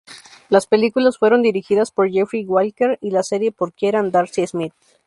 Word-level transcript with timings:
Las 0.49 0.65
películas 0.65 1.19
fueron 1.19 1.43
dirigidas 1.43 1.91
por 1.91 2.09
Jeffrey 2.09 2.43
Walker 2.43 2.97
y 3.01 3.11
la 3.11 3.21
serie 3.21 3.51
por 3.51 3.71
Kieran 3.71 4.09
Darcy-Smith. 4.09 4.73